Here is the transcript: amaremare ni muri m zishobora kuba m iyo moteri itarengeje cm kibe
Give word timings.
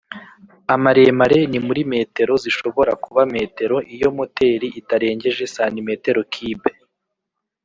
amaremare 0.75 1.39
ni 1.51 1.59
muri 1.65 1.81
m 1.89 1.93
zishobora 2.43 2.91
kuba 3.03 3.21
m 3.31 3.33
iyo 3.95 4.09
moteri 4.17 4.67
itarengeje 4.79 5.43
cm 5.57 5.87
kibe 6.33 6.71